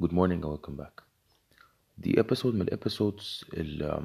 Good 0.00 0.12
morning 0.12 0.40
and 0.42 0.50
welcome 0.52 0.76
back. 0.76 1.02
دي 1.98 2.12
episode 2.22 2.46
من 2.46 2.62
ال 2.62 2.71
episodes 2.71 3.44
اللي 3.54 3.92
um, 3.98 4.04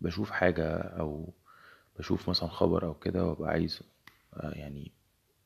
بشوف 0.00 0.30
حاجة 0.30 0.68
أو 0.78 1.32
بشوف 1.98 2.28
مثلا 2.28 2.48
خبر 2.48 2.84
أو 2.86 2.94
كده 2.94 3.24
وأبقى 3.24 3.50
عايز 3.50 3.80
آه، 4.34 4.50
يعني 4.50 4.92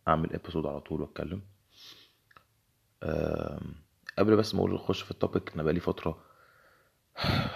أعمل 0.09 0.29
episode 0.31 0.67
على 0.67 0.81
طول 0.81 1.01
وأتكلم 1.01 1.43
آم، 3.03 3.75
قبل 4.19 4.37
بس 4.37 4.55
ما 4.55 4.61
أقول 4.61 4.75
أخش 4.75 5.03
في 5.03 5.11
ال 5.11 5.18
topic 5.18 5.53
أنا 5.55 5.63
بقالي 5.63 5.81
فترة 5.81 6.25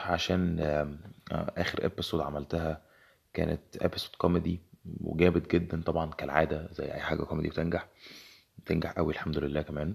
عشان 0.07 0.61
آه، 0.61 0.99
آخر 1.33 1.91
episode 1.91 2.21
عملتها 2.21 2.83
كانت 3.33 3.61
episode 3.85 4.17
كوميدي 4.19 4.61
وجابت 5.01 5.51
جدا 5.55 5.83
طبعا 5.83 6.11
كالعادة 6.11 6.73
زي 6.73 6.93
أي 6.93 7.01
حاجة 7.01 7.23
كوميدي 7.23 7.49
بتنجح 7.49 7.89
بتنجح 8.59 8.99
أوي 8.99 9.13
الحمد 9.13 9.39
لله 9.39 9.63
كمان 9.63 9.95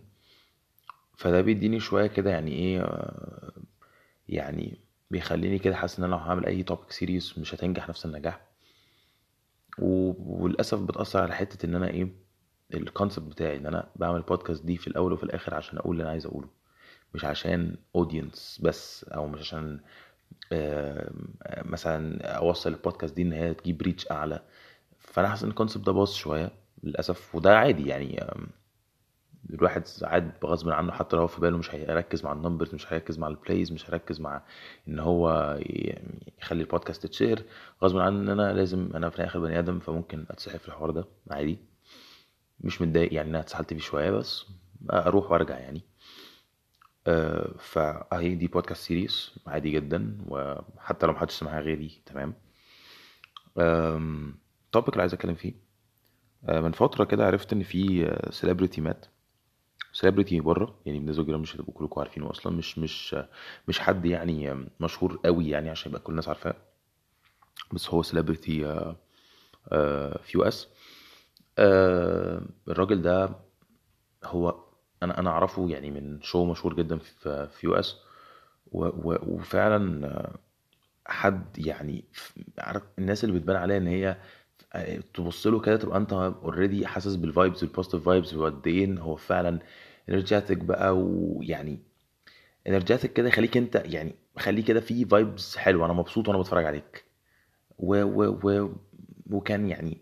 فده 1.21 1.41
بيديني 1.41 1.79
شوية 1.79 2.07
كده 2.07 2.29
يعني 2.29 2.51
إيه 2.51 2.81
آه، 2.81 3.51
يعني 4.29 4.79
بيخليني 5.11 5.59
كده 5.59 5.75
حاسس 5.75 5.99
إن 5.99 6.05
أنا 6.05 6.11
لو 6.11 6.17
هعمل 6.17 6.45
أي 6.45 6.63
topic 6.63 6.91
serious 6.91 7.37
مش 7.37 7.55
هتنجح 7.55 7.89
نفس 7.89 8.05
النجاح. 8.05 8.41
وللأسف 9.79 10.79
بتأثر 10.81 11.21
على 11.21 11.35
حتة 11.35 11.65
إن 11.65 11.75
أنا 11.75 11.87
إيه 11.89 12.07
ال 12.73 12.80
concept 12.80 13.27
بتاعي 13.31 13.57
إن 13.57 13.65
أنا 13.65 13.89
بعمل 13.95 14.21
بودكاست 14.21 14.65
دي 14.65 14.77
في 14.77 14.87
الأول 14.87 15.13
وفي 15.13 15.23
الآخر 15.23 15.53
عشان 15.53 15.77
أقول 15.77 15.91
اللي 15.91 16.03
أنا 16.03 16.11
عايز 16.11 16.25
أقوله. 16.25 16.49
مش 17.13 17.25
عشان 17.25 17.75
audience 17.95 18.59
بس 18.63 19.03
أو 19.03 19.27
مش 19.27 19.39
عشان 19.39 19.79
آه، 20.51 21.11
مثلا 21.65 22.21
أوصل 22.37 22.69
البودكاست 22.73 23.15
دي 23.15 23.21
إن 23.21 23.33
هي 23.33 23.53
تجيب 23.53 23.81
reach 23.81 24.11
أعلى. 24.11 24.41
فأنا 24.99 25.29
حاسس 25.29 25.43
إن 25.43 25.49
ال 25.49 25.54
concept 25.54 25.85
ده 25.85 25.91
باظ 25.91 26.11
شوية 26.13 26.51
للأسف 26.83 27.35
وده 27.35 27.57
عادي 27.57 27.87
يعني 27.89 28.19
الواحد 29.49 29.85
ساعات 29.87 30.41
بغصب 30.41 30.69
عنه 30.69 30.91
حتى 30.91 31.15
لو 31.15 31.21
هو 31.21 31.27
في 31.27 31.41
باله 31.41 31.57
مش 31.57 31.75
هيركز 31.75 32.23
مع 32.25 32.31
ال 32.33 32.38
numbers 32.39 32.75
مش 32.75 32.93
هيركز 32.93 33.19
مع 33.19 33.27
ال 33.27 33.35
plays 33.35 33.71
مش 33.71 33.89
هيركز 33.89 34.21
مع 34.21 34.41
إن 34.87 34.99
هو 34.99 35.57
يخلي 36.41 36.61
البودكاست 36.63 37.03
تتشير 37.03 37.43
غصب 37.83 37.97
عني 37.97 38.15
إن 38.19 38.29
أنا 38.29 38.53
لازم 38.53 38.89
أنا 38.95 39.09
في 39.09 39.15
الآخر 39.19 39.39
بني 39.39 39.59
آدم 39.59 39.79
فممكن 39.79 40.25
اتسحب 40.29 40.59
في 40.59 40.67
الحوار 40.67 40.91
ده 40.91 41.05
عادي. 41.31 41.57
مش 42.59 42.81
متضايق 42.81 43.13
يعني 43.13 43.29
إن 43.29 43.35
أنا 43.35 43.43
اتسحلت 43.43 43.73
فيه 43.73 43.79
شوية 43.81 44.11
بس 44.11 44.45
أروح 44.93 45.31
وأرجع 45.31 45.59
يعني. 45.59 45.81
أه 47.07 47.51
فاهي 47.59 48.35
دي 48.35 48.47
بودكاست 48.47 48.81
serious 48.83 49.39
عادي 49.47 49.71
جدا 49.71 50.17
وحتى 50.27 51.05
لو 51.05 51.13
محدش 51.13 51.33
سمعها 51.33 51.59
غيري 51.61 52.01
تمام. 52.05 52.33
ال 53.57 53.79
topic 53.79 54.89
اللي 54.93 55.01
عايز 55.01 55.13
أتكلم 55.13 55.35
فيه. 55.35 55.53
أه 56.49 56.59
من 56.61 56.71
فترة 56.71 57.03
كده 57.03 57.25
عرفت 57.25 57.53
إن 57.53 57.63
في 57.63 58.11
celebrity 58.29 58.81
مات. 58.81 59.05
celebrity 59.93 60.39
بره 60.39 60.75
يعني 60.85 60.99
بالنسبة 60.99 61.21
للجيران 61.21 61.41
مش 61.41 61.55
هتبقوا 61.55 61.73
كلكم 61.73 61.99
عارفينه 62.01 62.31
أصلا 62.31 62.53
مش 62.57 62.77
مش 62.79 63.15
مش 63.67 63.79
حد 63.79 64.05
يعني 64.05 64.65
مشهور 64.79 65.19
قوي 65.25 65.49
يعني 65.49 65.69
عشان 65.69 65.89
يبقى 65.91 66.01
كل 66.01 66.11
الناس 66.11 66.27
عارفاه. 66.27 66.55
بس 67.73 67.89
هو 67.89 68.01
celebrity 68.03 68.63
في 70.23 70.31
US. 70.35 70.67
الراجل 72.67 73.01
ده 73.01 73.29
هو 74.23 74.55
أنا 75.03 75.19
أنا 75.19 75.29
أعرفه 75.29 75.69
يعني 75.69 75.91
من 75.91 76.21
show 76.21 76.45
مشهور 76.45 76.73
جدا 76.75 76.97
في 76.97 77.47
في 77.47 77.67
US. 77.67 77.95
وفعلا 78.71 80.07
آه، 80.07 80.35
حد 81.05 81.59
يعني 81.59 82.05
عارف 82.59 82.83
الناس 82.99 83.23
اللي 83.23 83.39
بتبان 83.39 83.55
عليها 83.55 83.77
إن 83.77 83.87
هي 83.87 84.09
آه، 84.09 84.17
تبص 85.13 85.47
له 85.47 85.59
كده 85.59 85.77
تبقى 85.77 85.97
أنت 85.97 86.13
already 86.13 86.87
حاسس 86.87 87.15
بال 87.15 87.29
vibes 87.29 87.63
ال 87.63 87.68
positive 87.68 88.03
vibes 88.05 88.33
وقد 88.35 88.67
إيه 88.67 88.99
هو 88.99 89.15
فعلا 89.15 89.59
energetic 90.09 90.57
بقى 90.57 90.97
ويعني 90.97 91.79
energetic 92.67 93.13
كده 93.13 93.27
يخليك 93.27 93.57
أنت 93.57 93.81
يعني 93.85 94.15
خليه 94.37 94.63
كده 94.65 94.79
في 94.79 95.05
vibes 95.05 95.55
حلوة. 95.55 95.85
أنا 95.85 95.93
مبسوط 95.93 96.27
وأنا 96.27 96.39
بتفرج 96.39 96.65
عليك. 96.65 97.03
و 97.79 97.95
و 98.03 98.39
و 98.43 98.69
وكان 99.29 99.69
يعني 99.69 99.97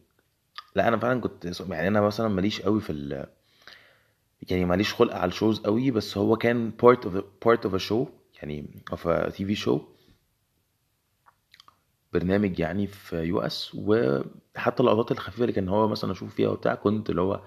لا 0.75 0.88
أنا 0.88 0.97
فعلا 0.97 1.22
كنت 1.22 1.45
يعني 1.69 1.88
أنا 1.88 2.01
مثلا 2.01 2.28
ماليش 2.28 2.62
قوي 2.62 2.81
في 2.81 2.89
ال 2.91 3.25
يعني 4.50 4.66
ماليش 4.66 4.94
خلق 4.94 5.16
على 5.16 5.29
ال 5.29 5.34
shows 5.34 5.59
قوي 5.59 5.91
بس 5.91 6.17
هو 6.17 6.35
كان 6.38 6.72
of 6.81 7.07
a, 7.07 7.22
part 7.45 7.69
of 7.69 7.73
a 7.73 7.79
show 7.89 8.06
يعني 8.41 8.66
of 8.91 8.97
a 9.06 9.31
TV 9.31 9.66
show. 9.66 9.79
برنامج 12.13 12.59
يعني 12.59 12.87
في 12.87 13.15
US 13.23 13.75
وحتى 13.75 14.79
اللقطات 14.83 15.11
الخفيفة 15.11 15.41
اللي 15.41 15.53
كان 15.53 15.69
هو 15.69 15.87
مثلا 15.87 16.11
أشوف 16.11 16.35
فيها 16.35 16.49
وبتاع 16.49 16.75
كنت 16.75 17.09
اللي 17.09 17.21
هو 17.21 17.41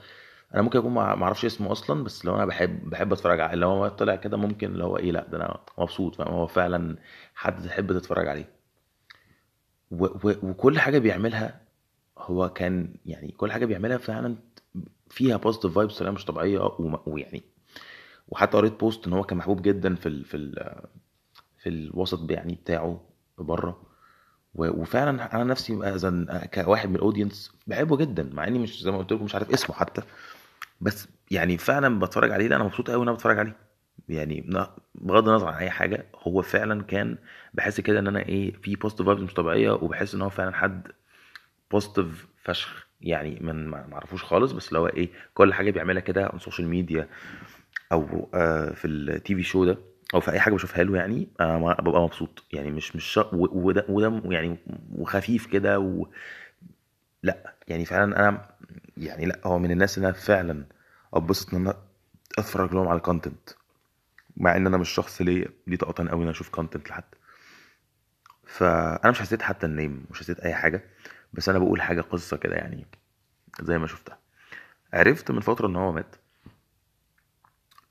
أنا 0.55 0.63
ممكن 0.63 0.79
أكون 0.79 0.93
ما 0.93 1.25
أعرفش 1.25 1.45
اسمه 1.45 1.73
أصلا 1.73 2.05
بس 2.05 2.25
لو 2.25 2.35
أنا 2.37 2.47
بحب 2.47 2.91
بحب 2.91 3.13
أتفرج 3.13 3.41
عليه 3.41 3.55
لو 3.55 3.69
هو 3.71 3.89
طلع 3.89 4.17
كده 4.17 4.37
ممكن 4.37 4.73
اللي 4.73 4.85
هو 4.85 4.97
إيه 4.97 5.13
لأ 5.13 5.27
ده 5.29 5.37
أنا 5.39 5.61
مبسوط 5.79 6.15
فاهم؟ 6.15 6.29
هو 6.35 6.47
فعلا 6.47 6.97
حد 7.35 7.63
تحب 7.67 7.93
تتفرج 7.93 8.29
عليه. 8.29 8.49
و 9.91 10.05
و 10.07 10.35
وكل 10.43 10.79
حاجة 10.79 10.99
بيعملها 10.99 11.61
هو 12.19 12.49
كان 12.49 12.95
يعني 13.07 13.33
كل 13.33 13.53
حاجة 13.53 13.67
بيعملها 13.67 13.99
فعلا 13.99 14.37
فيها 15.11 15.37
positive 15.37 15.75
vibes 15.75 16.03
مش 16.03 16.25
طبيعية 16.25 16.61
ويعني 17.07 17.43
وحتى 18.29 18.57
قريت 18.57 18.81
post 18.81 19.07
إن 19.07 19.13
هو 19.13 19.25
كان 19.25 19.39
محبوب 19.39 19.63
جدا 19.63 19.95
في 19.95 20.07
ال 20.09 20.25
في 20.25 20.37
ال 20.37 20.83
في 21.59 21.69
الوسط 21.69 22.31
يعني 22.31 22.55
بتاعه 22.55 23.01
بره. 23.39 23.92
وفعلا 24.55 25.35
أنا 25.35 25.45
نفسي 25.45 25.75
أذن 25.75 26.41
كواحد 26.55 26.89
من 26.89 26.97
ال 26.97 27.03
audience 27.03 27.53
بحبه 27.67 27.97
جدا 27.97 28.31
مع 28.33 28.47
إني 28.47 28.59
مش 28.59 28.83
زي 28.83 28.91
ما 28.91 28.99
قلت 28.99 29.13
لكم 29.13 29.25
مش 29.25 29.35
عارف 29.35 29.51
اسمه 29.51 29.77
حتى. 29.77 30.03
بس 30.81 31.09
يعني 31.31 31.59
فعلا 31.59 31.99
بتفرج 31.99 32.31
عليه 32.31 32.49
لا 32.49 32.57
أنا 32.57 32.65
مبسوط 32.65 32.91
قوي 32.91 33.01
وأنا 33.01 33.13
بتفرج 33.13 33.39
عليه. 33.39 33.57
يعني 34.09 34.51
بغض 34.95 35.29
النظر 35.29 35.49
عن 35.49 35.55
أي 35.55 35.71
حاجة 35.71 36.07
هو 36.23 36.43
فعلا 36.43 36.83
كان 36.83 37.19
بحس 37.55 37.81
كده 37.81 37.99
إن 37.99 38.07
أنا 38.07 38.21
إيه 38.21 38.53
في 38.63 38.77
positive 38.77 39.07
vibes 39.07 39.21
مش 39.23 39.35
طبيعية 39.35 39.71
وبحس 39.71 40.15
إن 40.15 40.23
هو 40.23 40.29
فعلا 40.31 40.53
حد 40.57 40.89
positive 41.71 42.27
فشخ. 42.45 42.87
يعني 43.01 43.39
من 43.41 43.67
ما 43.69 43.87
ما 43.87 43.95
اعرفوش 43.95 44.25
خالص 44.25 44.53
بس 44.53 44.69
اللي 44.69 44.79
هو 44.79 44.87
إيه 44.87 45.11
كل 45.35 45.55
حاجة 45.55 45.71
بيعملها 45.71 46.01
كده 46.01 46.25
على 46.25 46.33
ال 46.37 46.41
social 46.41 46.69
media 46.69 47.09
أو 47.93 48.29
آه، 48.35 48.71
في 48.73 48.87
ال 48.87 49.35
TV 49.35 49.43
show 49.43 49.65
ده. 49.65 49.79
أو 50.15 50.21
في 50.21 50.31
أي 50.31 50.41
حاجة 50.41 50.55
بشوفها 50.55 50.85
له 50.85 50.97
يعني 50.97 51.29
آه، 51.41 51.77
ببقى 51.81 52.03
مبسوط. 52.03 52.45
يعني 52.53 52.71
مش 52.71 52.97
مش 52.97 53.21
وده 53.33 53.85
وده 53.89 54.23
يعني 54.25 54.57
وخفيف 54.93 55.47
كده 55.47 55.79
و... 55.79 56.07
لأ. 57.23 57.55
يعني 57.69 57.85
فعلا 57.85 58.19
أنا 58.29 58.49
يعني 58.97 59.27
لأ 59.27 59.41
هو 59.45 59.59
من 59.59 59.71
الناس 59.71 59.99
اللي 59.99 60.09
أنا 60.09 60.17
فعلا 60.17 60.67
أتبسط 61.15 61.55
إن 61.55 61.61
أنا 61.61 61.77
أتفرج 62.39 62.75
لهم 62.75 62.89
على 62.89 62.97
ال 62.97 63.03
content 63.03 63.51
مع 64.37 64.57
إن 64.57 64.67
أنا 64.67 64.77
مش 64.77 64.91
شخص 64.91 65.23
ليه 65.23 65.47
ليه 65.67 65.77
طاقه 65.77 65.95
قوي 66.09 66.17
إن 66.17 66.23
أنا 66.23 66.31
أشوف 66.31 66.49
content 66.49 66.89
لحد. 66.91 67.05
فانا 68.47 69.11
مش 69.11 69.21
حسيت 69.21 69.43
حتى 69.43 69.67
ال 69.67 69.74
name 69.74 70.05
مش 70.11 70.19
حسيت 70.21 70.41
أي 70.41 70.55
حاجة. 70.55 70.85
بس 71.33 71.49
أنا 71.49 71.59
بقول 71.59 71.83
حاجة 71.83 72.01
قصة 72.01 72.37
كده 72.37 72.57
يعني 72.57 72.87
زي 73.63 73.79
ما 73.79 73.87
شفتها. 73.87 74.19
عرفت 74.95 75.31
من 75.31 75.41
فترة 75.41 75.67
إن 75.67 75.77
هو 75.77 75.93
مات. 75.93 76.17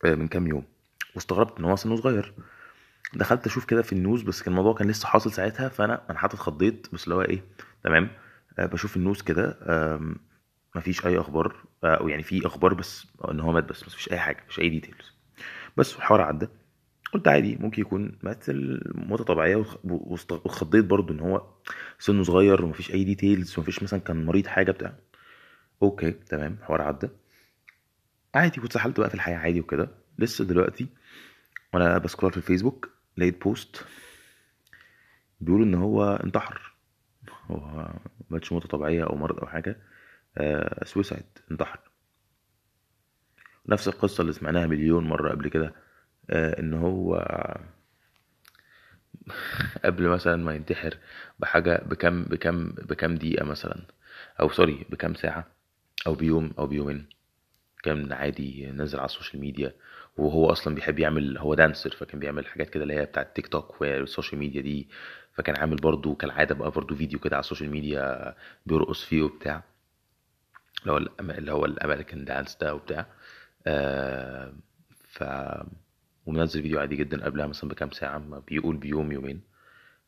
آه، 0.05 0.15
من 0.15 0.27
كام 0.27 0.47
يوم. 0.47 0.70
واستغربت 1.16 1.59
إن 1.59 1.66
هو 1.66 1.75
سنه 1.75 1.95
صغير. 1.95 2.33
دخلت 3.13 3.45
أشوف 3.47 3.66
كده 3.66 3.81
في 3.81 3.94
ال 3.94 3.99
news 3.99 4.22
بس 4.22 4.41
كان 4.41 4.51
الموضوع 4.51 4.73
كان 4.73 4.88
لسه 4.88 5.07
حاصل 5.07 5.31
ساعتها 5.31 5.69
فأنا 5.69 6.01
أنا 6.09 6.19
حتى 6.19 6.35
اتخضيت 6.35 6.88
بس 6.94 7.03
اللي 7.03 7.16
هو 7.16 7.22
إيه 7.22 7.44
تمام. 7.83 8.09
آه، 8.59 8.66
بشوف 8.66 8.97
ال 8.97 9.02
news 9.02 9.22
كده 9.21 9.57
مفيش 10.75 11.05
أي 11.05 11.19
أخبار 11.19 11.55
آه، 11.83 11.95
أو 11.95 12.07
يعني 12.07 12.23
في 12.23 12.45
أخبار 12.47 12.73
بس 12.73 13.07
إن 13.31 13.39
هو 13.39 13.51
مات 13.51 13.63
بس 13.69 13.83
مفيش 13.83 14.11
أي 14.11 14.19
حاجة 14.19 14.44
مفيش 14.45 14.59
أي 14.59 14.69
details 14.69 15.12
بس 15.77 15.95
الحوار 15.95 16.21
عدى. 16.21 16.47
قلت 17.13 17.27
عادي 17.27 17.55
ممكن 17.55 17.81
يكون 17.81 18.17
مات 18.23 18.45
وخ- 18.50 19.77
واست- 19.83 20.31
واتخضيت 20.31 20.85
برضو 20.85 21.13
إن 21.13 21.19
هو 21.19 21.47
سنه 22.00 22.23
صغير 22.23 22.66
ومفيش 22.66 22.91
أي 22.91 23.03
details 23.03 23.57
ومفيش 23.59 23.83
مثلا 23.83 24.00
كان 24.00 24.25
مريض 24.25 24.47
حاجة 24.47 24.71
بتاع. 24.71 24.94
okay 25.84 26.12
تمام 26.11 26.57
الحوار 26.61 26.81
عدى. 26.81 27.09
عادي 28.35 28.61
واتسحلت 28.61 29.00
بقى 29.00 29.09
في 29.09 29.16
الحياة 29.16 29.38
عادي 29.38 29.59
وكده. 29.59 29.89
لسه 30.19 30.45
دلوقتي 30.45 30.88
وأنا 31.73 31.97
ب 31.98 32.02
scroll 32.02 32.31
في 32.31 32.38
الفيسبوك 32.38 32.89
لقيت 33.18 33.41
post 33.44 33.86
بيقول 35.41 35.62
إن 35.62 35.75
هو 35.75 36.15
انتحر. 36.23 36.73
هو 37.51 37.89
ماتش 38.29 38.51
موتة 38.51 38.68
طبيعية 38.68 39.03
أو 39.03 39.15
مرض 39.15 39.39
أو 39.39 39.47
حاجة. 39.47 39.77
آه 40.38 40.85
suicide 40.86 41.25
انتحر. 41.51 41.79
نفس 43.68 43.88
القصة 43.88 44.21
اللي 44.21 44.33
سمعناها 44.33 44.68
مليون 44.68 45.03
مرة 45.03 45.31
قبل 45.31 45.50
كده 45.50 45.73
آه 46.29 46.59
إن 46.59 46.73
هو 46.73 47.15
قبل 49.85 50.07
مثلا 50.07 50.35
ما 50.35 50.56
ينتحر 50.56 50.97
بحاجة 51.39 51.83
بكم 51.85 52.24
بكم 52.24 52.69
بكم 52.71 53.15
دقيقة 53.15 53.45
مثلا 53.45 53.81
أو 54.39 54.50
sorry 54.50 54.86
بكم 54.89 55.13
ساعة 55.13 55.47
أو 56.07 56.15
بيوم 56.15 56.53
أو 56.59 56.67
بيومين. 56.67 57.09
كان 57.83 58.13
عادي 58.13 58.71
نزل 58.71 59.00
على 59.00 59.06
ال 59.06 59.11
social 59.11 59.42
media. 59.42 59.74
وهو 60.18 60.52
أصلا 60.52 60.75
بيحب 60.75 61.00
يعمل 61.00 61.38
هو 61.38 61.54
dancer 61.53 61.92
فكان 61.92 62.19
بيعمل 62.19 62.46
حاجات 62.48 62.69
كده 62.69 62.84
اللي 62.84 62.94
هي 62.96 63.06
بتاعت 63.06 63.36
تيك 63.36 63.48
توك 63.48 63.81
وال 63.81 63.96
social 63.96 64.39
media 64.39 64.62
دي. 64.62 64.90
فكان 65.34 65.56
عامل 65.58 65.75
برضو 65.75 66.16
كالعادة 66.16 66.56
بقى 66.56 66.72
برضو 66.72 66.96
فيديو 66.96 67.19
كده 67.19 67.36
على 67.36 67.44
ال 67.44 67.47
social 67.47 67.69
media 67.71 68.36
بيرقص 68.66 69.04
فيه 69.04 69.22
وبتاع. 69.24 69.63
اللي 70.81 70.92
هو 70.92 70.98
اللي 71.38 71.52
هو 71.52 71.66
ال 71.65 71.72
American 71.72 72.25
dance 72.25 72.57
ده 72.62 72.75
وبتاع. 72.75 73.08
آه 73.68 74.54
ف 75.10 75.24
ومنزل 76.25 76.62
فيديو 76.62 76.80
عادي 76.80 76.96
جدا 76.96 77.25
قبلها 77.25 77.48
مثلا 77.48 77.69
بكام 77.69 77.92
ساعة 77.92 78.18
ما 78.18 78.40
بيقول 78.40 78.78
بيوم 78.78 79.12
يومين. 79.12 79.42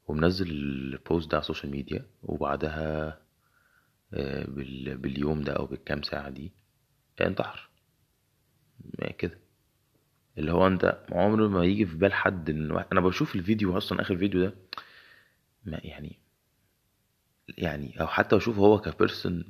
ومنزل 0.07 0.49
ال 0.51 0.67
post 0.67 1.31
ده 1.31 1.37
على 1.37 1.41
ال 1.41 1.46
social 1.46 1.71
media. 1.71 2.05
وبعدها 2.23 3.19
آه، 4.13 4.45
بال- 4.45 4.97
باليوم 4.97 5.41
ده 5.41 5.53
أو 5.53 5.65
بالكام 5.65 6.01
ساعة 6.03 6.29
دي 6.29 6.51
انتحر. 7.21 7.69
كده. 9.17 9.42
اللي 10.37 10.51
هو 10.51 10.67
أنت 10.67 10.97
عمره 11.11 11.47
ما 11.47 11.65
يجي 11.65 11.85
في 11.85 11.95
بال 11.97 12.13
حد 12.13 12.49
ان 12.49 12.83
أنا 12.91 13.01
بشوف 13.01 13.35
الفيديو 13.35 13.77
أصلا 13.77 14.01
آخر 14.01 14.17
فيديو 14.17 14.41
ده 14.41 14.53
ما 15.65 15.79
يعني 15.83 16.19
يعني 17.57 18.01
أو 18.01 18.07
حتى 18.07 18.35
بشوف 18.35 18.57
هو 18.59 18.79
كبيرسون 18.81 19.43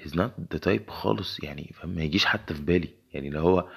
he's 0.00 0.12
not 0.12 0.30
the 0.54 0.58
type 0.68 0.90
خالص 0.90 1.42
يعني 1.44 1.74
ما 1.84 2.02
يجيش 2.02 2.24
حتى 2.24 2.54
في 2.54 2.62
بالي. 2.62 2.88
يعني 3.12 3.28
اللي 3.28 3.38
هو 3.38 3.68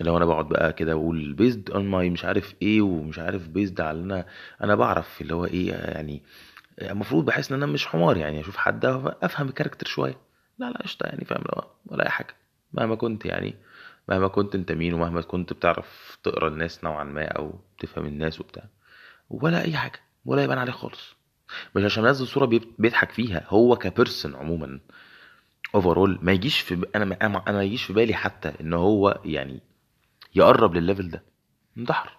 لو 0.00 0.16
أنا 0.16 0.24
بقعد 0.24 0.48
بقى 0.48 0.72
كده 0.72 0.92
أقول 0.92 1.36
based 1.40 1.72
on 1.72 1.76
my 1.76 2.12
مش 2.12 2.24
عارف 2.24 2.54
إيه 2.62 2.80
ومش 2.82 3.18
عارف 3.18 3.48
based 3.48 3.80
على 3.80 4.00
أنا 4.00 4.26
أنا 4.64 4.74
بعرف 4.74 5.20
اللي 5.20 5.34
هو 5.34 5.44
إيه 5.44 5.72
يعني 5.72 6.22
المفروض 6.82 7.24
بحس 7.24 7.52
إن 7.52 7.62
أنا 7.62 7.72
مش 7.72 7.86
حمار 7.86 8.16
يعني 8.16 8.40
أشوف 8.40 8.56
حد 8.56 8.84
أفهم 9.22 9.48
الكاركتر 9.48 9.86
شوية. 9.86 10.16
لا 10.58 10.70
لا 10.70 10.78
قشطة 10.82 11.06
يعني 11.06 11.24
فاهم 11.24 11.42
لا 11.42 11.64
ولا 11.86 12.04
أي 12.04 12.10
حاجة 12.10 12.34
مهما 12.72 12.94
كنت 12.94 13.24
يعني. 13.24 13.54
مهما 14.08 14.28
كنت 14.28 14.54
انت 14.54 14.72
مين 14.72 14.94
ومهما 14.94 15.20
كنت 15.20 15.52
بتعرف 15.52 16.18
تقرا 16.22 16.48
الناس 16.48 16.84
نوعا 16.84 17.04
ما 17.04 17.24
أو 17.24 17.60
تفهم 17.78 18.06
الناس 18.06 18.40
وبتاع 18.40 18.64
ولا 19.30 19.64
أي 19.64 19.76
حاجة 19.76 20.00
ولا 20.24 20.44
يبان 20.44 20.58
عليك 20.58 20.74
خالص. 20.74 21.14
مش 21.76 21.84
عشان 21.84 22.04
منزل 22.04 22.26
صورة 22.26 22.46
بيضحك 22.78 23.10
فيها 23.10 23.46
هو 23.48 23.76
ك 23.76 23.84
person 23.84 24.34
عموما 24.34 24.80
overall 25.74 26.18
ما 26.22 26.32
يجيش 26.32 26.60
في. 26.60 26.86
أنا 26.94 27.04
ما 27.04 27.16
أنا 27.48 27.52
ما 27.52 27.62
يجيش 27.62 27.84
في 27.84 27.92
بالي 27.92 28.14
حتى 28.14 28.52
إن 28.60 28.72
هو 28.74 29.20
يعني 29.24 29.60
يقرب 30.34 30.74
للل 30.74 30.88
level 30.88 31.10
ده. 31.10 31.22
انتحر. 31.78 32.18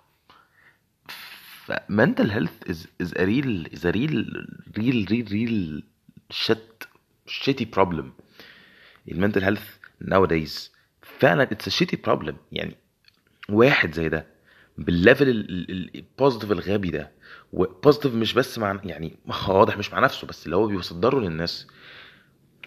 ف 1.66 1.75
mental 1.75 2.32
health 2.32 2.88
a 3.04 3.26
real 3.26 3.68
is 3.76 3.86
a 3.86 3.92
real 3.92 4.26
real 4.78 5.06
real 5.12 5.28
real 5.32 5.82
shit 6.34 6.88
shitty 7.28 7.66
problem. 7.78 8.06
ال 9.12 9.17
mental 9.17 9.44
health 9.44 9.78
nowadays 10.04 10.79
فعلا 11.20 11.50
a 11.68 11.70
shitty 11.72 11.98
problem. 12.08 12.34
يعني 12.52 12.76
واحد 13.50 13.94
زي 13.94 14.10
ده 14.10 14.26
بال 14.78 14.93
level 14.93 15.30
ال 15.30 15.44
positive 15.44 16.52
الغبي 16.52 16.90
ده 16.90 17.12
و 17.54 17.61
positive 17.61 18.16
مش 18.16 18.34
بس 18.34 18.60
مع 18.60 18.80
يعني 18.84 19.18
واضح 19.48 19.78
مش 19.78 19.94
مع 19.94 20.00
نفسه 20.00 20.28
بس 20.28 20.46
اللي 20.46 20.56
هو 20.56 20.68
بيصدره 20.68 21.20
للناس. 21.20 21.68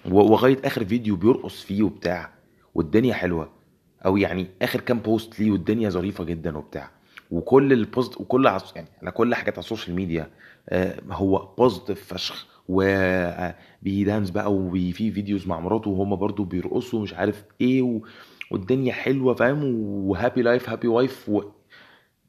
ولغاية 0.05 0.59
آخر 0.65 0.85
فيديو 0.85 1.17
بيرقص 1.17 1.63
فيه 1.63 1.83
وبتاع 1.83 2.33
والدنيا 2.75 3.15
حلوة. 3.15 3.53
أو 4.05 4.17
يعني 4.17 4.47
آخر 4.63 4.81
كام 4.81 4.99
post 4.99 5.41
ليه 5.41 5.51
والدنيا 5.51 5.91
ظريفة 5.91 6.25
جدا 6.25 6.59
وبتاع. 6.59 6.91
وكل 7.31 7.73
ال 7.73 7.82
post 7.82 8.17
وكل 8.21 8.47
عص... 8.47 8.73
يعني 8.77 8.89
على 9.03 9.11
كل 9.11 9.35
حاجات 9.35 9.55
على 9.55 9.65
ال 9.65 9.69
social 9.69 9.97
media 9.97 10.31
آه، 10.69 11.01
هو 11.11 11.55
positive 11.59 12.15
فشخ. 12.15 12.47
وبي 12.69 13.30
dance 13.30 14.31
بقى 14.31 14.53
وفي 14.55 15.11
videos 15.11 15.47
مع 15.47 15.61
مراته 15.61 15.91
وهما 15.91 16.17
برضو 16.17 16.45
بيرقصوا 16.45 17.03
مش 17.03 17.15
عارف 17.15 17.45
إيه 17.61 17.83
و... 17.83 18.01
والدنيا 18.51 18.93
حلوة 18.93 19.35
فاهم؟ 19.35 19.65
و 19.85 19.95
happy 19.95 20.43
life 20.43 20.69
happy 20.71 20.89
wife 20.89 21.31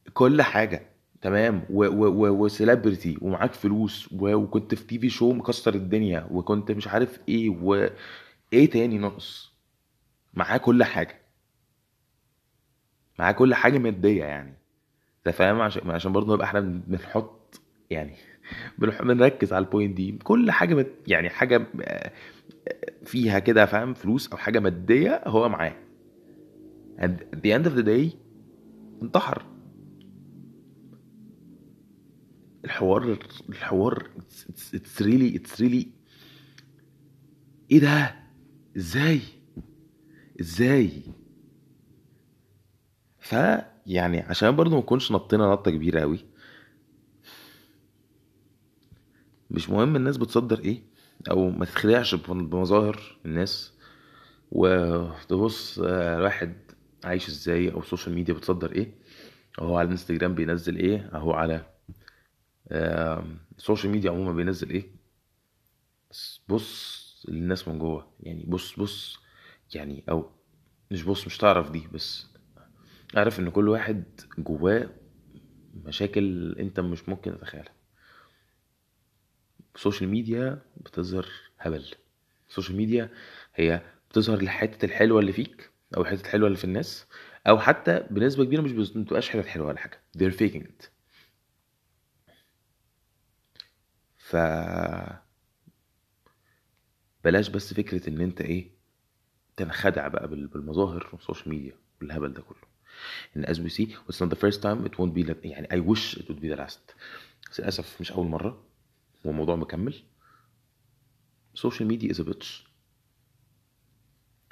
وكل 0.09 0.41
حاجة 0.41 0.89
تمام؟ 1.21 1.65
و 1.69 1.84
celebrity 1.84 3.17
ومعاك 3.21 3.53
فلوس 3.53 4.09
و... 4.13 4.33
وكنت 4.35 4.75
في 4.75 4.87
TV 4.87 5.09
show 5.09 5.33
مكسر 5.33 5.73
الدنيا 5.75 6.27
وكنت 6.31 6.71
مش 6.71 6.87
عارف 6.87 7.19
إيه 7.29 7.49
وايه 7.49 8.69
تاني 8.71 8.97
ناقص؟ 8.97 9.53
معاه 10.33 10.57
كل 10.57 10.83
حاجة. 10.83 11.21
معاه 13.19 13.31
كل 13.31 13.53
حاجة 13.55 13.77
مادية 13.77 14.23
يعني. 14.23 14.53
انت 15.17 15.35
فاهم؟ 15.35 15.61
عشان 15.61 15.91
عشان 15.91 16.11
برضه 16.11 16.33
نبقى 16.33 16.47
إحنا 16.47 16.59
بن- 16.59 16.81
بنحط 16.87 17.61
يعني 17.89 18.15
بنركز 18.77 19.53
على 19.53 19.65
البوينت 19.65 19.97
دي. 19.97 20.11
كل 20.11 20.51
حاجة 20.51 20.75
مد... 20.75 20.91
يعني 21.07 21.29
حاجة 21.29 21.67
آه، 21.81 22.11
فيها 23.05 23.39
كده 23.39 23.65
فاهم 23.65 23.93
فلوس 23.93 24.31
أو 24.31 24.37
حاجة 24.37 24.59
مادية 24.59 25.21
هو 25.27 25.49
معاه. 25.49 25.75
And 26.99 27.11
at 27.35 27.39
the 27.39 27.51
end 27.57 27.65
of 27.67 27.75
the 27.79 27.85
day 27.85 28.15
انتحر. 29.01 29.45
الحوار 32.65 33.17
الحوار 33.49 34.09
it's 34.75 35.01
really 35.01 35.37
it's 35.37 35.59
really 35.59 35.87
إيه 37.71 37.79
ده؟ 37.79 38.15
إزاي؟ 38.77 39.21
إزاي؟ 40.41 40.91
ف 43.19 43.35
يعني 43.85 44.19
عشان 44.19 44.55
برضه 44.55 44.71
ما 44.71 44.77
نكونش 44.77 45.11
نطينا 45.11 45.51
نطة 45.51 45.71
كبيرة 45.71 45.99
قوي 45.99 46.19
مش 49.53 49.69
مهم 49.69 49.95
الناس 49.95 50.17
بتصدر 50.17 50.59
إيه 50.59 50.83
أو 51.31 51.49
ما 51.49 51.65
تتخدعش 51.65 52.15
بم- 52.15 52.49
بمظاهر 52.49 53.17
الناس. 53.25 53.73
وتبص 54.51 55.79
آه، 55.79 56.17
الواحد 56.17 56.53
عايش 57.03 57.27
إزاي 57.27 57.71
أو 57.71 57.79
ال 57.79 57.84
social 57.84 58.15
media 58.15 58.33
بتصدر 58.33 58.71
إيه. 58.71 58.95
أهو 59.61 59.77
على 59.77 59.85
الإنستجرام 59.85 60.35
بينزل 60.35 60.75
إيه 60.77 61.09
أهو 61.13 61.33
على 61.33 61.65
ال 63.57 63.62
social 63.62 63.91
media 63.91 64.11
عموما 64.11 64.31
بينزل 64.31 64.69
إيه. 64.69 64.91
بص 66.49 67.03
للناس 67.29 67.67
من 67.67 67.79
جوه 67.79 68.07
يعني 68.19 68.43
بص 68.47 68.79
بص 68.79 69.17
يعني 69.75 70.03
أو 70.09 70.31
مش 70.91 71.03
بص 71.03 71.25
مش 71.25 71.37
تعرف 71.37 71.71
دي 71.71 71.87
بس. 71.93 72.27
أعرف 73.17 73.39
إن 73.39 73.49
كل 73.49 73.69
واحد 73.69 74.03
جواه 74.37 74.89
مشاكل 75.85 76.55
أنت 76.59 76.79
مش 76.79 77.09
ممكن 77.09 77.37
تتخيلها. 77.37 77.73
ال 79.75 79.80
social 79.80 80.09
media 80.09 80.61
بتظهر 80.77 81.25
هبل. 81.59 81.85
ال 82.49 82.53
social 82.53 82.77
media 82.77 83.09
هي 83.55 83.81
بتظهر 84.09 84.39
الحتة 84.39 84.85
الحلوة 84.85 85.19
اللي 85.19 85.33
فيك 85.33 85.69
أو 85.97 86.01
الحتة 86.01 86.21
الحلوة 86.21 86.47
اللي 86.47 86.57
في 86.57 86.63
الناس 86.63 87.05
أو 87.47 87.59
حتى 87.59 88.07
بنسبة 88.11 88.43
كبيرة 88.45 88.61
مش 88.61 88.71
بتبقاش 88.71 89.29
حتت 89.29 89.45
حلوة 89.45 89.67
ولا 89.67 89.77
حاجة. 89.79 90.01
They're 90.17 90.33
faking 90.37 90.63
it. 90.63 90.87
ف 94.17 94.35
بلاش 97.23 97.47
بس 97.49 97.73
فكرة 97.73 98.09
إن 98.09 98.21
أنت 98.21 98.41
إيه 98.41 98.71
تنخدع 99.57 100.07
بقى 100.07 100.27
بال- 100.27 100.47
بالمظاهر 100.47 101.09
وال 101.13 101.22
social 101.22 101.49
media 101.49 101.73
والهبل 102.01 102.33
ده 102.33 102.41
كله. 102.41 102.57
إن 103.37 103.45
as 103.45 103.57
we 103.57 103.73
see 103.75 103.87
it's 103.87 104.17
not 104.25 104.29
the 104.29 104.39
first 104.39 104.61
time 104.61 104.85
it 104.85 104.95
won't 104.99 105.13
be 105.17 105.23
the, 105.27 105.35
يعني 105.45 105.67
I 105.67 105.85
wish 105.89 106.15
it 106.19 106.23
would 106.27 106.39
be 106.41 106.55
the 106.55 106.59
last. 106.59 106.95
بس 107.51 107.59
للأسف 107.59 108.01
مش 108.01 108.11
أول 108.11 108.27
مرة. 108.27 108.63
والموضوع 109.23 109.55
مكمل. 109.55 110.03
Social 111.55 111.85
media 111.85 112.09
is 112.09 112.19
a 112.19 112.23
bitch. 112.23 112.63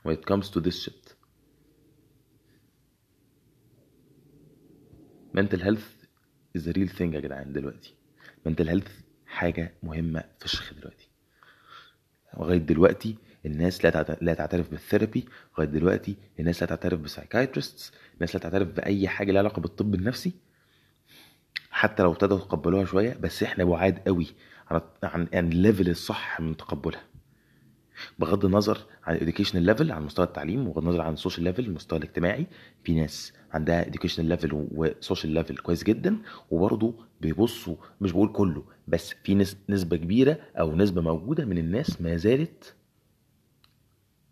When 0.03 0.15
it 0.17 0.25
comes 0.25 0.49
to 0.49 0.59
this 0.59 0.83
shit. 0.83 1.13
Mental 5.33 5.59
health 5.59 5.89
is 6.53 6.67
a 6.67 6.73
real 6.73 6.87
thing 6.87 7.13
يا 7.13 7.19
جدعان 7.19 7.53
دلوقتي. 7.53 7.93
Mental 8.47 8.67
health 8.67 8.91
حاجة 9.25 9.73
مهمة 9.83 10.23
فشخ 10.39 10.73
دلوقتي. 10.73 11.07
لغاية 12.37 12.57
دلوقتي 12.57 13.15
الناس 13.45 13.85
لا 13.85 14.17
لا 14.21 14.33
تعترف 14.33 14.71
بال 14.71 14.83
therapy 14.83 15.25
لغاية 15.53 15.67
دلوقتي 15.67 16.15
الناس 16.39 16.61
لا 16.63 16.67
تعترف 16.67 16.99
ب 16.99 17.06
psychiatrists 17.06 17.91
الناس 18.13 18.35
لا 18.35 18.41
تعترف 18.41 18.67
بأي 18.67 19.07
حاجة 19.07 19.31
لها 19.31 19.39
علاقة 19.39 19.59
بالطب 19.59 19.95
النفسي. 19.95 20.33
حتى 21.71 22.03
لو 22.03 22.11
ابتدوا 22.11 22.37
يتقبلوها 22.37 22.85
شوية 22.85 23.13
بس 23.13 23.43
إحنا 23.43 23.63
بعاد 23.63 23.99
قوي 23.99 24.27
عن 25.03 25.27
ال 25.33 25.43
level 25.43 25.89
الصح 25.89 26.41
من 26.41 26.57
تقبلها. 26.57 27.03
بغض 28.19 28.45
النظر 28.45 28.77
عن 29.03 29.15
ال 29.15 29.19
educational 29.19 29.63
level 29.63 29.91
عن 29.91 30.05
مستوى 30.05 30.25
التعليم 30.25 30.67
وبغض 30.67 30.83
النظر 30.83 31.01
عن 31.01 31.13
ال 31.13 31.18
social 31.18 31.43
level 31.43 31.65
المستوى 31.65 31.99
الاجتماعي 31.99 32.47
في 32.83 32.93
ناس 32.93 33.33
عندها 33.51 33.87
educational 33.87 34.27
level 34.29 34.67
و 34.75 34.84
social 34.84 35.33
level 35.33 35.57
كويس 35.57 35.83
جدا 35.83 36.17
وبرضه 36.51 36.93
بيبصوا 37.21 37.75
مش 38.01 38.11
بقول 38.11 38.31
كله 38.31 38.63
بس 38.87 39.13
في 39.23 39.43
نس- 39.43 39.55
نسبة 39.69 39.97
كبيرة 39.97 40.37
أو 40.59 40.75
نسبة 40.75 41.01
موجودة 41.01 41.45
من 41.45 41.57
الناس 41.57 42.01
ما 42.01 42.15
زالت 42.17 42.75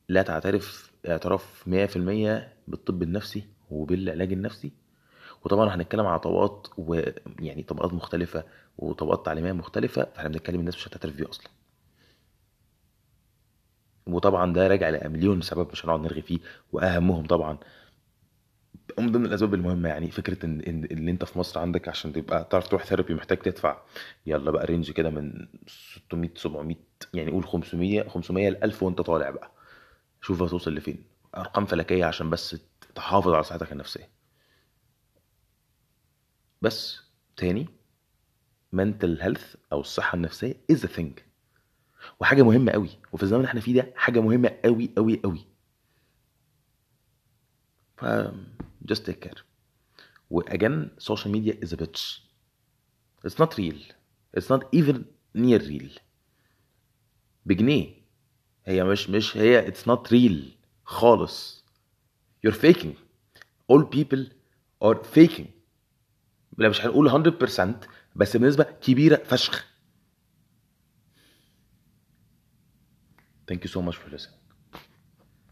لا 0.10 0.22
تعترف 0.22 0.92
اعتراف 1.08 1.64
100% 1.68 1.70
بالطب 2.68 3.04
النفسي 3.04 3.44
وبالعلاج 3.72 4.32
النفسي. 4.34 4.72
وطبعا 5.46 5.76
هنتكلم 5.76 6.06
على 6.06 6.20
طبقات 6.20 6.68
ويعني 6.78 7.64
طبقات 7.64 7.94
مختلفة 7.94 8.44
وطبقات 8.80 9.26
تعليمية 9.26 9.52
مختلفة 9.52 10.04
فإحنا 10.16 10.30
بنتكلم 10.30 10.60
الناس 10.60 10.76
مش 10.76 10.88
هتعترف 10.88 11.16
بيه 11.16 11.30
أصلا. 11.30 11.48
وطبعا 14.08 14.54
ده 14.54 14.68
راجع 14.68 14.90
لمليون 14.90 15.42
سبب 15.42 15.68
مش 15.72 15.86
هنقعد 15.86 16.00
نرغي 16.00 16.22
فيه 16.22 16.40
وأهمهم 16.72 17.26
طبعا. 17.28 17.58
من 19.00 19.12
ضمن 19.12 19.26
الأسباب 19.26 19.54
المهمة 19.54 19.90
يعني 19.90 20.12
فكرة 20.12 20.46
إن 20.46 20.62
إن 20.62 20.84
اللي 20.84 21.12
أنت 21.12 21.26
في 21.26 21.40
مصر 21.40 21.60
عندك 21.60 21.88
عشان 21.90 22.14
تبقى 22.14 22.48
تعرف 22.52 22.68
تروح 22.68 22.84
therapy 22.86 23.14
محتاج 23.14 23.38
تدفع. 23.38 23.82
يلا 24.26 24.52
بقى 24.52 24.66
range 24.66 24.92
كده 24.92 25.10
من 25.10 25.48
600 25.68 26.30
700 26.36 26.76
يعني 27.14 27.32
قول 27.32 27.44
500 27.46 28.10
500 28.10 28.50
ل 28.50 28.64
1000 28.64 28.84
وأنت 28.84 29.02
طالع 29.02 29.30
بقى. 29.30 29.52
شوف 30.22 30.42
هتوصل 30.42 30.74
لفين. 30.76 31.04
أرقام 31.38 31.66
فلكية 31.66 32.06
عشان 32.06 32.30
بس 32.30 32.58
تحافظ 32.96 33.34
على 33.34 33.44
صحتك 33.44 33.72
النفسية. 33.72 34.10
بس 36.62 37.00
تاني 37.38 37.68
mental 38.76 39.22
health 39.22 39.58
أو 39.72 39.80
الصحه 39.82 40.16
النفسيه 40.16 40.54
is 40.72 40.76
a 40.78 40.88
thing 40.98 41.22
وحاجه 42.20 42.44
مهمه 42.44 42.72
قوي 42.72 42.90
وفي 43.14 43.24
الزمن 43.24 43.40
اللي 43.40 43.48
إحنا 43.50 43.62
فيه 43.62 43.74
ده 43.82 43.94
حاجة 43.96 44.20
مهمه 44.20 44.58
قوي 44.66 44.90
قوي 44.98 45.22
قوي 45.24 45.46
ف 47.98 48.06
just 48.92 49.04
take 49.06 49.20
care 49.28 49.40
و 50.30 50.42
again 50.42 50.90
social 51.00 51.30
media 51.32 51.54
is 51.66 51.74
a 51.74 51.78
bitch 51.78 52.20
it's 53.26 53.38
not 53.40 53.58
real 53.58 53.80
it's 54.38 54.50
not 54.50 54.62
even 54.74 54.98
near 55.36 55.60
real 55.60 56.00
بجنيه 57.46 58.00
هي 58.66 58.84
مش 58.84 59.10
مش 59.10 59.38
هي 59.38 59.72
it's 59.72 59.86
not 59.88 60.12
real 60.12 60.44
خالص 60.86 61.66
you're 62.48 62.56
faking 62.56 62.94
all 63.72 63.84
people 63.96 64.24
are 64.84 64.98
faking 65.16 65.46
لا 66.58 66.70
مش 66.70 66.82
هنقول 66.86 67.10
100% 67.10 67.62
بس 68.16 68.38
بنسبة 68.38 68.64
كبيرة 68.64 69.16
فشخ 69.16 69.70
Thank 73.52 73.64
you 73.64 73.70
so 73.70 73.82
much 73.82 73.96
for 73.96 74.10
listening 74.10 74.39